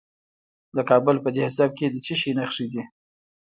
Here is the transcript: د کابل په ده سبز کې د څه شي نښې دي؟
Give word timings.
د 0.75 0.77
کابل 0.89 1.15
په 1.23 1.29
ده 1.35 1.45
سبز 1.57 1.75
کې 1.77 1.85
د 1.93 1.97
څه 2.05 2.13
شي 2.21 2.31
نښې 2.37 2.65
دي؟ 2.73 2.83